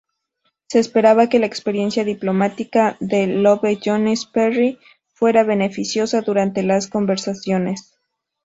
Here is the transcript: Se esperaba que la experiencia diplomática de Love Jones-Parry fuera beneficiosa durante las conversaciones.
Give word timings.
Se 0.65 0.79
esperaba 0.79 1.29
que 1.29 1.37
la 1.37 1.45
experiencia 1.45 2.03
diplomática 2.03 2.97
de 2.99 3.27
Love 3.27 3.77
Jones-Parry 3.85 4.79
fuera 5.13 5.43
beneficiosa 5.43 6.21
durante 6.21 6.63
las 6.63 6.87
conversaciones. 6.87 7.93